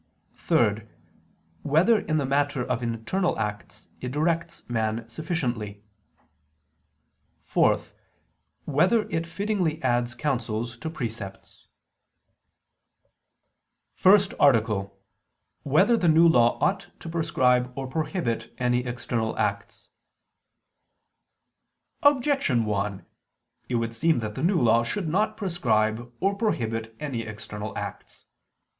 [0.33, 0.81] (3)
[1.61, 5.83] Whether in the matter of internal acts it directs man sufficiently?
[7.43, 7.77] (4)
[8.65, 11.67] Whether it fittingly adds counsels to precepts?________________________
[13.93, 14.89] FIRST ARTICLE [I II, Q.
[14.89, 15.65] 108, Art.
[15.65, 19.89] 1] Whether the New Law Ought to Prescribe or Prohibit Any External Acts?
[22.01, 23.05] Objection 1:
[23.69, 28.25] It would seem that the New Law should not prescribe or prohibit any external acts.